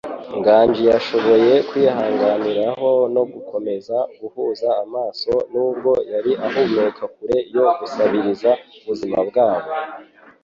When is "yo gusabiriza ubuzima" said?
7.55-9.17